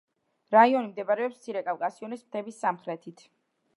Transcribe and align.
რაიონი 0.55 0.89
მდებარეობს 0.93 1.37
მცირე 1.41 1.63
კავკასიონის 1.67 2.25
მთების 2.31 2.59
სამხრეთით. 2.67 3.27